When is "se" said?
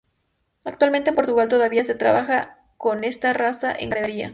1.83-1.93